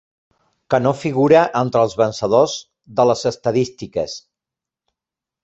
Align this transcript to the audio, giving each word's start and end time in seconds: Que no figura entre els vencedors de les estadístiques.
Que 0.73 0.77
no 0.85 0.93
figura 1.01 1.43
entre 1.59 1.83
els 1.89 1.93
vencedors 1.99 2.57
de 3.01 3.07
les 3.11 3.23
estadístiques. 3.33 4.19